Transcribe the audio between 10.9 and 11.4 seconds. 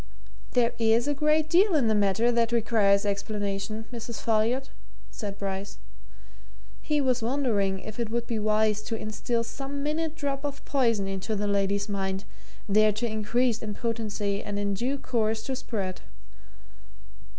into